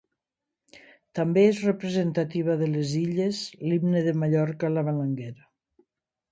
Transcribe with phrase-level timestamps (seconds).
[1.19, 5.49] També és representativa de les Illes l'himne de Mallorca, la Balanguera.